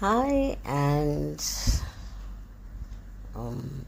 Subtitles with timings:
[0.00, 1.42] Hi, and
[3.34, 3.86] um,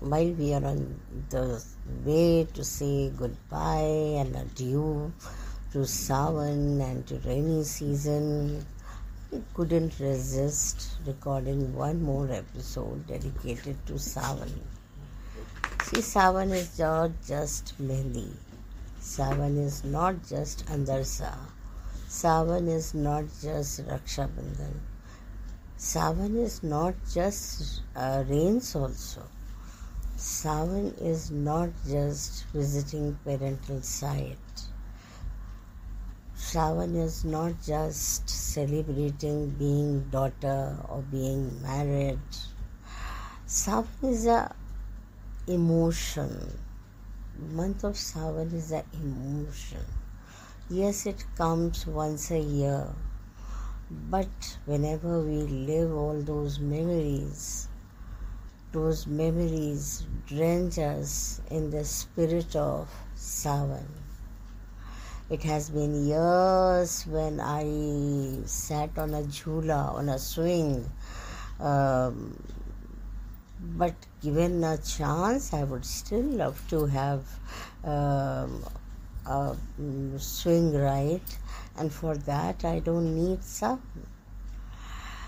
[0.00, 1.00] while we are on
[1.30, 1.64] the
[2.04, 5.12] way to say goodbye and adieu
[5.70, 8.66] to Sawan and to rainy season,
[9.32, 14.50] I couldn't resist recording one more episode dedicated to Sawan.
[15.84, 18.32] See, Sawan is not just Mehndi.
[19.00, 21.32] Sawan is not just Andarsa.
[22.08, 24.80] Sawan is not just Raksha Bandhan.
[25.78, 29.22] Sawan is not just uh, rains also.
[30.16, 34.38] Sawan is not just visiting parental site.
[36.36, 42.20] Sawan is not just celebrating being daughter or being married.
[43.46, 44.54] Sawan is a
[45.48, 46.58] emotion.
[47.52, 49.84] Month of Sawan is a emotion.
[50.70, 52.88] Yes, it comes once a year,
[53.90, 57.68] but whenever we live all those memories,
[58.72, 63.86] those memories drench us in the spirit of Sawan.
[65.30, 70.90] It has been years when I sat on a jhula, on a swing.
[71.60, 72.36] Um,
[73.60, 77.24] but given a chance, I would still love to have
[77.84, 78.64] um,
[79.26, 81.20] mm, swing ride,
[81.76, 83.80] and for that, I don't need sawan.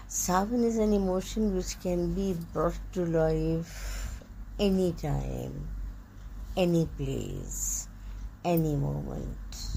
[0.08, 4.22] Sawan is an emotion which can be brought to life
[4.58, 5.68] anytime,
[6.56, 7.88] any place,
[8.44, 9.76] any moment.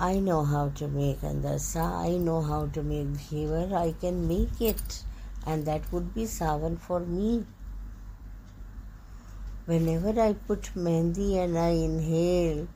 [0.00, 4.60] I know how to make andarsa, I know how to make ghevar, I can make
[4.60, 5.04] it,
[5.46, 7.44] and that would be sawan for me.
[9.64, 12.66] Whenever I put mehndi and I inhale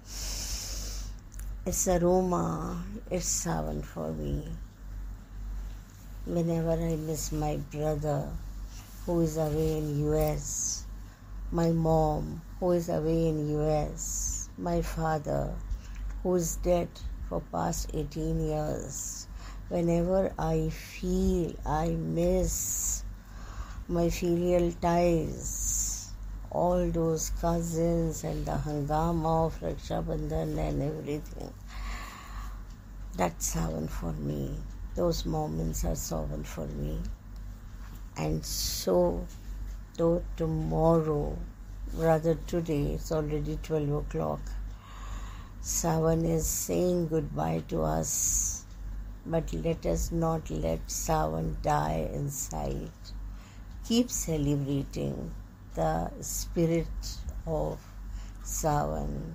[1.67, 4.45] its aroma, it's sawan for me.
[6.27, 8.31] Whenever I miss my brother
[9.05, 10.85] who is away in US,
[11.51, 15.53] my mom who is away in US, my father
[16.23, 16.89] who is dead
[17.29, 19.27] for past 18 years,
[19.71, 23.03] whenever I feel I miss
[23.89, 25.76] my filial ties,
[26.51, 31.53] all those cousins and the hangama of Raksha Bandhan and everything.
[33.17, 34.55] That's Sawan for me.
[34.95, 36.99] Those moments are Sawan for me.
[38.17, 39.27] And so,
[39.97, 41.37] though tomorrow,
[41.95, 44.41] rather today, it's already 12 o'clock,
[45.63, 48.65] Sawan is saying goodbye to us.
[49.25, 52.91] But let us not let Sawan die inside.
[53.85, 55.33] Keep celebrating
[55.77, 56.87] the spirit
[57.47, 57.79] of
[58.43, 59.35] Sawan,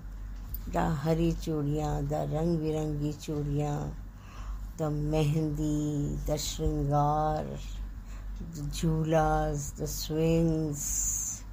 [0.68, 3.92] the Hari Chudiyaan, the Rang Birangi Chudiyaan,
[4.76, 7.46] the Mehndi, the Shringar,
[8.56, 11.44] the Jhulas, the swings,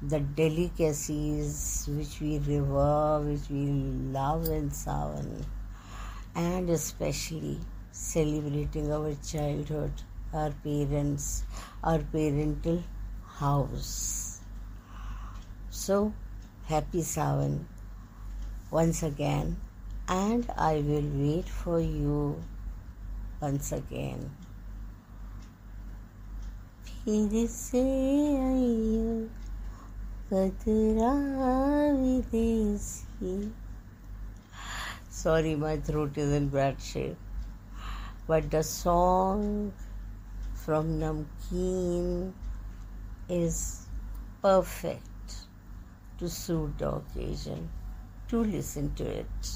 [0.00, 3.66] the delicacies which we revere, which we
[4.16, 5.44] love in Sawan,
[6.34, 7.58] and especially
[7.92, 9.92] celebrating our childhood,
[10.32, 11.42] our parents,
[11.84, 12.82] our parental
[13.26, 14.27] house.
[15.77, 16.13] So,
[16.65, 17.67] happy Savan
[18.71, 19.57] once again,
[20.07, 22.41] and I will wait for you
[23.41, 24.29] once again.
[27.03, 27.79] फिर से
[28.43, 29.15] आइयो
[30.29, 31.13] कतरा
[31.99, 33.51] विदेशी
[35.09, 37.17] Sorry, my throat is in bad shape.
[38.27, 39.73] But the song
[40.53, 42.31] from Namkeen
[43.29, 43.87] is
[44.41, 45.16] perfect
[46.18, 47.70] to suit the occasion.
[48.28, 49.50] To listen to it.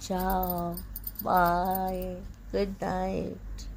[0.00, 0.76] Ciao.
[1.22, 2.16] Bye.
[2.52, 3.68] Good night.